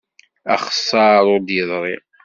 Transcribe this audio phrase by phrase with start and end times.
[0.53, 1.95] Axessar ur d-yeḍri.